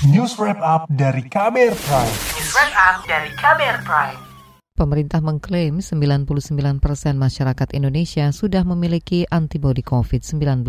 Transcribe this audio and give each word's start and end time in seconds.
News 0.00 0.40
Wrap 0.40 0.56
Up 0.64 0.88
dari 0.88 1.20
Kamer 1.28 1.76
Prime. 1.76 2.16
News 2.32 2.56
Wrap 2.56 2.72
Up 2.72 2.96
dari 3.04 3.28
Kamer 3.36 3.84
Prime. 3.84 4.16
Pemerintah 4.72 5.20
mengklaim 5.20 5.84
99 5.84 6.80
persen 6.80 7.20
masyarakat 7.20 7.68
Indonesia 7.76 8.32
sudah 8.32 8.64
memiliki 8.64 9.28
antibodi 9.28 9.84
COVID-19. 9.84 10.64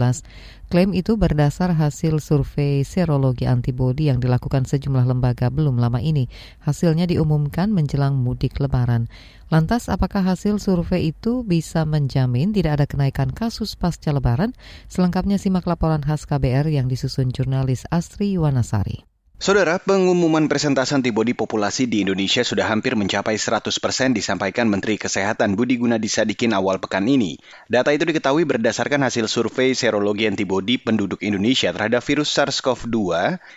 Klaim 0.67 0.91
itu 0.91 1.15
berdasar 1.15 1.71
hasil 1.71 2.20
survei 2.20 2.83
serologi 2.83 3.47
antibodi 3.47 4.12
yang 4.12 4.20
dilakukan 4.20 4.67
sejumlah 4.67 5.07
lembaga 5.07 5.48
belum 5.48 5.79
lama 5.79 6.04
ini. 6.04 6.27
Hasilnya 6.68 7.07
diumumkan 7.07 7.71
menjelang 7.71 8.20
mudik 8.20 8.59
lebaran. 8.59 9.07
Lantas 9.48 9.88
apakah 9.88 10.27
hasil 10.27 10.59
survei 10.59 11.16
itu 11.16 11.48
bisa 11.48 11.88
menjamin 11.88 12.52
tidak 12.52 12.84
ada 12.84 12.86
kenaikan 12.91 13.32
kasus 13.32 13.79
pasca 13.79 14.11
lebaran? 14.11 14.52
Selengkapnya 14.91 15.39
simak 15.39 15.63
laporan 15.71 16.04
khas 16.04 16.27
KBR 16.27 16.68
yang 16.68 16.91
disusun 16.91 17.32
jurnalis 17.32 17.88
Astri 17.88 18.36
Yuwanasari. 18.36 19.11
Saudara, 19.42 19.82
pengumuman 19.82 20.46
presentasi 20.46 21.02
antibodi 21.02 21.34
populasi 21.34 21.90
di 21.90 22.05
Indonesia 22.05 22.45
sudah 22.45 22.70
hampir 22.70 22.94
mencapai 22.94 23.41
100% 23.41 23.73
disampaikan 24.13 24.70
Menteri 24.70 25.02
Kesehatan 25.02 25.58
Budi 25.58 25.82
Gunadi 25.82 26.05
Sadikin 26.05 26.54
awal 26.54 26.77
pekan 26.77 27.09
ini. 27.09 27.41
Data 27.66 27.90
itu 27.90 28.05
diketahui 28.05 28.46
berdasarkan 28.46 29.02
hasil 29.02 29.26
survei 29.26 29.73
serologi 29.73 30.30
antibodi 30.30 30.77
penduduk 30.77 31.26
Indonesia 31.26 31.73
terhadap 31.73 32.05
virus 32.05 32.30
SARS-CoV-2 32.38 32.94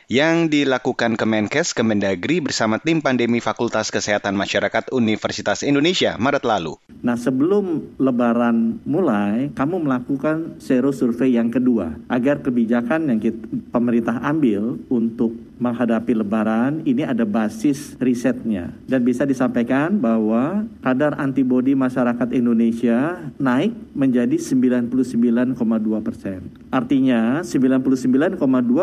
yang 0.09 0.49
dilakukan 0.49 1.21
Kemenkes 1.21 1.77
Kemendagri 1.77 2.41
bersama 2.41 2.81
tim 2.81 3.05
pandemi 3.05 3.45
Fakultas 3.45 3.93
Kesehatan 3.93 4.41
Masyarakat 4.41 4.89
Universitas 4.89 5.61
Indonesia 5.61 6.17
Maret 6.17 6.49
lalu. 6.49 6.81
Nah, 7.05 7.21
sebelum 7.21 7.93
lebaran 8.01 8.81
mulai, 8.89 9.53
kamu 9.53 9.85
melakukan 9.85 10.57
sero 10.65 10.97
survei 10.97 11.37
yang 11.37 11.53
kedua 11.53 11.93
agar 12.09 12.41
kebijakan 12.41 13.13
yang 13.13 13.21
kita, 13.21 13.45
pemerintah 13.69 14.25
ambil 14.25 14.81
untuk 14.89 15.37
menghadapi 15.59 16.19
lebaran 16.19 16.83
ini 16.83 17.07
ada 17.07 17.23
basis 17.23 17.95
risetnya 18.03 18.75
dan 18.91 19.07
bisa 19.07 19.23
disampaikan 19.23 19.95
bahwa 19.99 20.67
kadar 20.83 21.15
antibodi 21.19 21.79
masyarakat 21.79 22.35
Indonesia 22.35 23.31
naik 23.39 23.75
menjadi 23.95 24.35
99,2 24.35 25.57
persen. 26.03 26.41
Artinya 26.75 27.43
99,2 27.47 28.39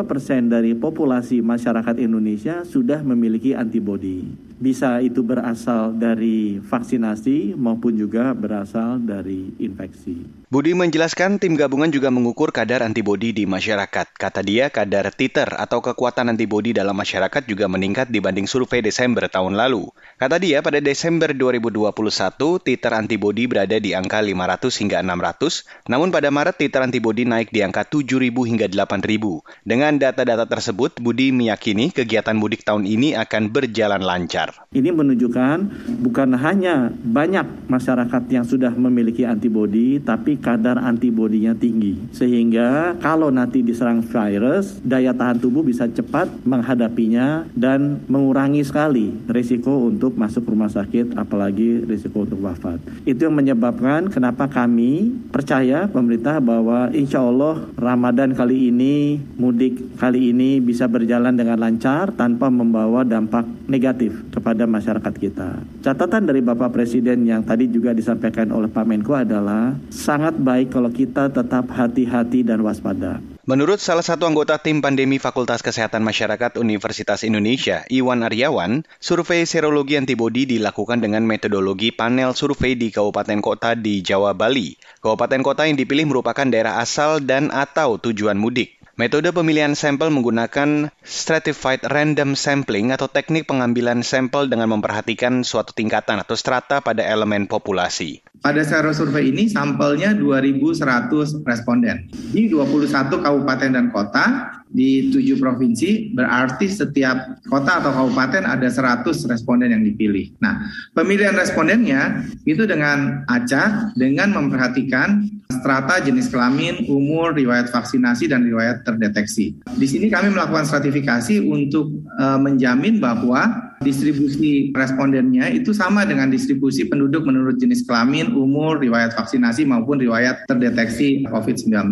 persen 0.07 0.41
dari 0.47 0.71
populasi 0.71 1.43
masyarakat 1.43 1.95
Indonesia 1.99 2.63
sudah 2.63 3.03
memiliki 3.03 3.51
antibodi. 3.51 4.50
Bisa 4.61 5.01
itu 5.01 5.25
berasal 5.25 5.97
dari 5.97 6.61
vaksinasi 6.61 7.57
maupun 7.57 7.97
juga 7.97 8.29
berasal 8.37 9.01
dari 9.01 9.57
infeksi. 9.57 10.41
Budi 10.53 10.77
menjelaskan 10.77 11.41
tim 11.41 11.57
gabungan 11.57 11.89
juga 11.89 12.13
mengukur 12.13 12.53
kadar 12.53 12.85
antibodi 12.85 13.33
di 13.33 13.49
masyarakat. 13.49 14.13
Kata 14.13 14.45
dia, 14.45 14.69
kadar 14.69 15.09
titer 15.09 15.47
atau 15.47 15.81
kekuatan 15.81 16.29
antibodi 16.29 16.77
dalam 16.77 16.93
masyarakat 16.93 17.47
juga 17.49 17.65
meningkat 17.65 18.13
dibanding 18.13 18.45
survei 18.45 18.85
Desember 18.85 19.25
tahun 19.31 19.57
lalu. 19.57 19.89
Kata 20.21 20.37
dia, 20.37 20.61
pada 20.61 20.77
Desember 20.77 21.33
2021, 21.33 22.61
titer 22.61 22.93
antibodi 22.93 23.47
berada 23.47 23.79
di 23.79 23.95
angka 23.95 24.19
500 24.21 24.75
hingga 24.83 25.01
600, 25.01 25.89
namun 25.89 26.11
pada 26.13 26.29
Maret 26.29 26.59
titer 26.59 26.83
antibodi 26.83 27.23
naik 27.23 27.49
di 27.49 27.63
angka 27.63 27.87
7.000 27.87 28.29
hingga 28.29 28.67
8.000. 28.67 29.41
Dengan 29.65 29.97
data-data 29.97 30.45
tersebut, 30.45 30.99
Budi 30.99 31.31
meyakini 31.33 31.95
kegiatan 31.95 32.35
mudik 32.35 32.67
tahun 32.67 32.85
ini 32.85 33.15
akan 33.15 33.55
berjalan 33.55 34.03
lancar. 34.03 34.50
Ini 34.71 34.89
menunjukkan 34.91 35.57
bukan 36.03 36.35
hanya 36.39 36.91
banyak 36.91 37.67
masyarakat 37.67 38.23
yang 38.31 38.43
sudah 38.47 38.71
memiliki 38.71 39.23
antibodi, 39.23 39.99
tapi 39.99 40.39
kadar 40.39 40.79
antibodinya 40.79 41.55
tinggi. 41.55 41.99
Sehingga 42.15 42.95
kalau 42.99 43.31
nanti 43.31 43.63
diserang 43.63 44.03
virus, 44.03 44.79
daya 44.83 45.15
tahan 45.15 45.39
tubuh 45.39 45.63
bisa 45.63 45.87
cepat 45.91 46.27
menghadapinya 46.47 47.47
dan 47.55 48.03
mengurangi 48.07 48.63
sekali 48.63 49.11
risiko 49.27 49.87
untuk 49.87 50.15
masuk 50.15 50.47
rumah 50.47 50.71
sakit, 50.71 51.15
apalagi 51.15 51.83
risiko 51.83 52.23
untuk 52.23 52.43
wafat. 52.43 52.79
Itu 53.07 53.27
yang 53.27 53.35
menyebabkan 53.35 54.11
kenapa 54.11 54.47
kami 54.47 55.11
percaya 55.31 55.87
pemerintah 55.91 56.39
bahwa 56.39 56.91
insya 56.91 57.23
Allah 57.23 57.67
Ramadan 57.75 58.35
kali 58.35 58.71
ini, 58.71 59.19
mudik 59.35 59.99
kali 59.99 60.31
ini 60.31 60.63
bisa 60.63 60.87
berjalan 60.87 61.35
dengan 61.35 61.59
lancar 61.59 62.11
tanpa 62.15 62.47
membawa 62.47 63.03
dampak 63.03 63.43
negatif 63.67 64.15
kepada 64.41 64.65
masyarakat 64.65 65.13
kita. 65.21 65.61
Catatan 65.85 66.25
dari 66.25 66.41
Bapak 66.41 66.73
Presiden 66.73 67.29
yang 67.29 67.45
tadi 67.45 67.69
juga 67.69 67.93
disampaikan 67.93 68.49
oleh 68.49 68.65
Pak 68.65 68.89
Menko 68.89 69.13
adalah 69.13 69.77
sangat 69.93 70.33
baik 70.41 70.73
kalau 70.73 70.89
kita 70.89 71.29
tetap 71.29 71.69
hati-hati 71.69 72.41
dan 72.41 72.65
waspada. 72.65 73.21
Menurut 73.41 73.81
salah 73.81 74.05
satu 74.05 74.29
anggota 74.29 74.61
tim 74.61 74.85
pandemi 74.85 75.17
Fakultas 75.17 75.65
Kesehatan 75.65 76.05
Masyarakat 76.05 76.61
Universitas 76.61 77.25
Indonesia, 77.25 77.81
Iwan 77.89 78.21
Aryawan, 78.21 78.85
survei 79.01 79.49
serologi 79.49 79.97
antibodi 79.97 80.45
dilakukan 80.45 81.01
dengan 81.01 81.25
metodologi 81.25 81.89
panel 81.89 82.37
survei 82.37 82.77
di 82.77 82.93
kabupaten 82.93 83.41
kota 83.41 83.73
di 83.73 84.05
Jawa 84.05 84.37
Bali. 84.37 84.77
Kabupaten 85.01 85.41
kota 85.41 85.65
yang 85.65 85.73
dipilih 85.73 86.09
merupakan 86.09 86.45
daerah 86.45 86.81
asal 86.81 87.17
dan 87.17 87.49
atau 87.49 87.97
tujuan 87.97 88.37
mudik. 88.37 88.80
Metode 89.01 89.33
pemilihan 89.33 89.73
sampel 89.73 90.13
menggunakan 90.13 90.93
stratified 91.01 91.81
random 91.89 92.37
sampling 92.37 92.93
atau 92.93 93.09
teknik 93.09 93.49
pengambilan 93.49 94.05
sampel 94.05 94.45
dengan 94.45 94.69
memperhatikan 94.77 95.41
suatu 95.41 95.73
tingkatan 95.73 96.21
atau 96.21 96.37
strata 96.37 96.85
pada 96.85 97.01
elemen 97.01 97.49
populasi. 97.49 98.21
Pada 98.45 98.61
sero 98.61 98.93
survei 98.93 99.33
ini 99.33 99.49
sampelnya 99.49 100.13
2.100 100.13 101.41
responden 101.41 102.13
di 102.13 102.45
21 102.45 103.25
kabupaten 103.25 103.69
dan 103.73 103.89
kota 103.89 104.25
di 104.71 105.11
tujuh 105.11 105.35
provinsi 105.35 106.15
berarti 106.15 106.71
setiap 106.71 107.43
kota 107.51 107.83
atau 107.83 107.91
kabupaten 107.91 108.47
ada 108.47 108.67
100 108.71 109.03
responden 109.27 109.75
yang 109.75 109.83
dipilih. 109.83 110.31
Nah, 110.39 110.71
pemilihan 110.95 111.35
respondennya 111.35 112.23
itu 112.47 112.63
dengan 112.63 113.27
acak 113.27 113.93
dengan 113.99 114.31
memperhatikan 114.31 115.27
strata 115.51 115.99
jenis 115.99 116.31
kelamin, 116.31 116.87
umur, 116.87 117.35
riwayat 117.35 117.67
vaksinasi 117.69 118.31
dan 118.31 118.47
riwayat 118.47 118.87
terdeteksi. 118.87 119.59
Di 119.75 119.87
sini 119.87 120.07
kami 120.07 120.31
melakukan 120.31 120.63
stratifikasi 120.63 121.43
untuk 121.43 121.91
e, 122.15 122.25
menjamin 122.39 123.03
bahwa 123.03 123.75
distribusi 123.83 124.71
respondennya 124.71 125.51
itu 125.51 125.75
sama 125.75 126.07
dengan 126.07 126.31
distribusi 126.31 126.87
penduduk 126.87 127.27
menurut 127.27 127.59
jenis 127.59 127.83
kelamin, 127.83 128.31
umur, 128.31 128.79
riwayat 128.79 129.11
vaksinasi 129.13 129.67
maupun 129.67 129.99
riwayat 129.99 130.47
terdeteksi 130.47 131.27
COVID-19. 131.27 131.91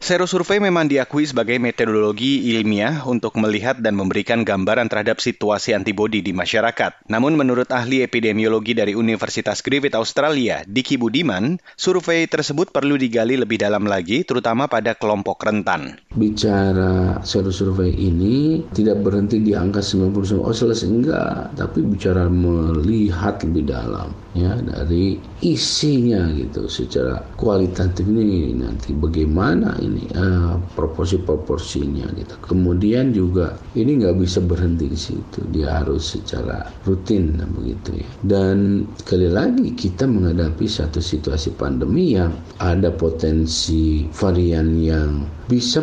Sero 0.00 0.24
survei 0.24 0.56
memang 0.64 0.88
diakui 0.88 1.28
sebagai 1.28 1.60
metodologi 1.60 2.56
ilmiah 2.56 3.04
untuk 3.04 3.36
melihat 3.36 3.84
dan 3.84 3.92
memberikan 4.00 4.48
gambaran 4.48 4.88
terhadap 4.88 5.20
situasi 5.20 5.76
antibodi 5.76 6.24
di 6.24 6.32
masyarakat. 6.32 7.04
Namun 7.12 7.36
menurut 7.36 7.68
ahli 7.68 8.00
epidemiologi 8.00 8.72
dari 8.72 8.96
Universitas 8.96 9.60
Griffith 9.60 9.92
Australia, 9.92 10.64
Diki 10.64 10.96
Budiman, 10.96 11.60
survei 11.76 12.24
tersebut 12.24 12.72
perlu 12.72 12.96
digali 12.96 13.36
lebih 13.36 13.60
dalam 13.60 13.84
lagi 13.84 14.24
terutama 14.24 14.72
pada 14.72 14.96
kelompok 14.96 15.36
rentan. 15.44 16.00
Bicara 16.16 17.20
sero 17.20 17.52
survei 17.52 17.92
ini 17.92 18.64
tidak 18.72 19.04
berhenti 19.04 19.44
di 19.44 19.52
angka 19.52 19.84
90% 19.84 20.40
oh 20.40 20.56
selesai 20.56 20.88
enggak, 20.88 21.60
tapi 21.60 21.84
bicara 21.84 22.24
melihat 22.32 23.44
lebih 23.44 23.68
dalam 23.68 24.16
ya 24.32 24.54
dari 24.62 25.18
isinya 25.42 26.30
gitu 26.38 26.70
secara 26.70 27.18
kualitatif 27.34 28.06
ini 28.06 28.54
nanti 28.54 28.94
bagaimana 28.94 29.74
ini 29.82 29.89
uh, 30.14 30.60
proporsi-proporsinya 30.76 32.06
gitu. 32.14 32.34
Kemudian 32.44 33.10
juga 33.10 33.58
ini 33.74 33.98
nggak 33.98 34.20
bisa 34.20 34.38
berhenti 34.44 34.86
di 34.86 34.98
situ, 34.98 35.42
dia 35.50 35.82
harus 35.82 36.14
secara 36.14 36.68
rutin 36.86 37.38
begitu 37.56 37.98
ya. 37.98 38.08
Dan 38.22 38.86
sekali 39.00 39.28
lagi 39.30 39.74
kita 39.74 40.06
menghadapi 40.06 40.66
satu 40.66 41.02
situasi 41.02 41.54
pandemi 41.58 42.14
yang 42.14 42.34
ada 42.62 42.92
potensi 42.94 44.06
varian 44.14 44.76
yang 44.78 45.26
bisa 45.50 45.82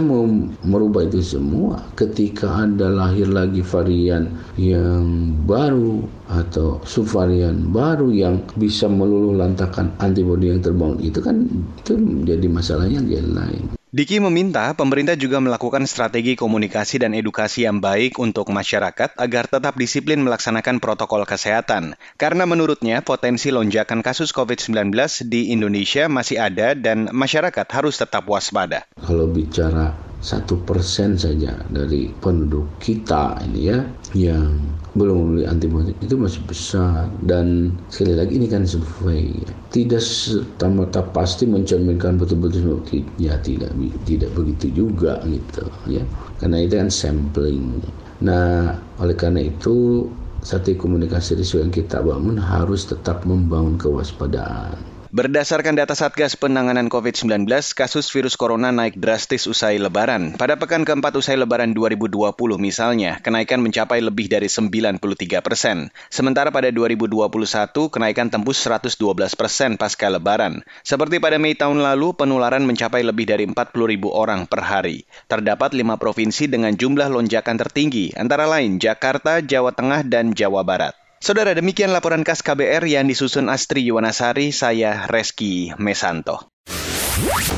merubah 0.63 1.03
itu 1.03 1.19
semua. 1.19 1.83
Ketika 1.99 2.63
ada 2.63 2.87
lahir 2.87 3.27
lagi 3.27 3.59
varian 3.59 4.31
yang 4.55 5.35
baru 5.43 6.07
atau 6.27 6.79
subvarian 6.83 7.71
baru 7.71 8.11
yang 8.11 8.43
bisa 8.59 8.87
meluluh 8.87 9.35
lantakan 9.35 9.91
antibodi 9.99 10.51
yang 10.51 10.59
terbangun 10.63 10.99
itu 10.99 11.19
kan 11.23 11.47
itu 11.79 11.95
menjadi 11.95 12.47
masalahnya 12.51 12.99
yang 13.03 13.31
lain. 13.31 13.63
Diki 13.97 14.21
meminta 14.21 14.77
pemerintah 14.77 15.17
juga 15.17 15.41
melakukan 15.41 15.81
strategi 15.89 16.37
komunikasi 16.37 17.01
dan 17.01 17.17
edukasi 17.17 17.65
yang 17.65 17.81
baik 17.81 18.21
untuk 18.21 18.53
masyarakat 18.53 19.17
agar 19.17 19.49
tetap 19.49 19.73
disiplin 19.73 20.21
melaksanakan 20.21 20.77
protokol 20.77 21.25
kesehatan. 21.25 21.97
Karena 22.13 22.45
menurutnya 22.45 23.01
potensi 23.01 23.49
lonjakan 23.49 24.05
kasus 24.05 24.37
COVID-19 24.37 24.93
di 25.25 25.49
Indonesia 25.49 26.05
masih 26.13 26.37
ada 26.37 26.77
dan 26.77 27.09
masyarakat 27.09 27.65
harus 27.73 27.97
tetap 27.97 28.29
waspada. 28.29 28.85
Kalau 29.01 29.25
bicara 29.33 29.97
satu 30.17 30.57
persen 30.65 31.13
saja 31.13 31.53
dari 31.69 32.09
penduduk 32.19 32.65
kita 32.81 33.37
ini 33.45 33.69
ya 33.69 33.79
yang 34.17 34.57
belum 34.97 35.13
membeli 35.13 35.45
antibiotik 35.45 35.93
itu 36.01 36.17
masih 36.17 36.41
besar. 36.49 37.05
Dan 37.21 37.77
sekali 37.93 38.17
lagi 38.17 38.33
ini 38.41 38.49
kan 38.49 38.65
survei 38.65 39.29
tidak 39.69 40.01
serta 40.01 41.01
pasti 41.13 41.45
mencerminkan 41.45 42.17
betul-betul 42.17 42.81
ya 43.21 43.37
tidak 43.45 43.69
tidak 44.09 44.33
begitu 44.33 44.73
juga 44.73 45.21
gitu 45.29 45.69
ya. 45.85 46.01
Karena 46.41 46.65
itu 46.65 46.73
kan 46.81 46.89
sampling. 46.89 47.81
Nah, 48.17 48.73
oleh 48.97 49.13
karena 49.13 49.45
itu 49.45 50.09
satu 50.41 50.73
komunikasi 50.73 51.37
risiko 51.37 51.61
yang 51.61 51.73
kita 51.73 52.01
bangun 52.01 52.41
harus 52.41 52.89
tetap 52.89 53.21
membangun 53.29 53.77
kewaspadaan. 53.77 54.96
Berdasarkan 55.07 55.79
data 55.79 55.95
Satgas 55.95 56.35
Penanganan 56.35 56.91
COVID-19, 56.91 57.47
kasus 57.71 58.11
virus 58.11 58.35
corona 58.35 58.75
naik 58.75 58.99
drastis 58.99 59.47
usai 59.47 59.79
lebaran. 59.79 60.35
Pada 60.35 60.59
pekan 60.59 60.83
keempat 60.83 61.15
usai 61.15 61.39
lebaran 61.39 61.71
2020 61.71 62.35
misalnya, 62.59 63.15
kenaikan 63.23 63.63
mencapai 63.63 64.03
lebih 64.03 64.27
dari 64.27 64.51
93 64.51 64.99
persen. 65.39 65.95
Sementara 66.11 66.51
pada 66.51 66.67
2021, 66.75 67.87
kenaikan 67.87 68.27
tembus 68.27 68.59
112 68.59 68.99
persen 69.39 69.79
pasca 69.79 70.11
lebaran. 70.11 70.59
Seperti 70.83 71.23
pada 71.23 71.39
Mei 71.39 71.55
tahun 71.55 71.79
lalu, 71.79 72.11
penularan 72.11 72.67
mencapai 72.67 72.99
lebih 72.99 73.31
dari 73.31 73.47
40 73.47 73.87
ribu 73.87 74.11
orang 74.11 74.43
per 74.43 74.59
hari. 74.59 75.07
Terdapat 75.31 75.71
lima 75.71 75.95
provinsi 75.95 76.51
dengan 76.51 76.75
jumlah 76.75 77.07
lonjakan 77.07 77.55
tertinggi, 77.55 78.11
antara 78.19 78.43
lain 78.43 78.75
Jakarta, 78.75 79.39
Jawa 79.39 79.71
Tengah, 79.71 80.03
dan 80.03 80.35
Jawa 80.35 80.67
Barat. 80.67 81.06
Saudara, 81.17 81.49
demikian 81.57 81.89
laporan 81.89 82.21
khas 82.21 82.45
KBR 82.45 82.85
yang 82.85 83.09
disusun 83.09 83.49
Astri 83.49 83.81
Yuwanasari, 83.89 84.53
saya 84.53 85.09
Reski 85.09 85.73
Mesanto. 85.81 86.53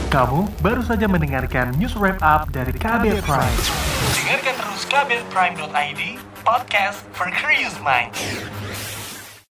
Kamu 0.07 0.63
baru 0.63 0.79
saja 0.79 1.11
mendengarkan 1.11 1.75
news 1.75 1.91
wrap 1.99 2.23
up 2.23 2.47
dari 2.55 2.71
KBR 2.71 3.19
Prime. 3.19 3.57
Dengarkan 4.15 4.55
terus 4.63 4.81
kbrprime.id, 4.87 6.01
podcast 6.47 7.03
for 7.11 7.27
curious 7.35 7.75
minds. 7.83 8.15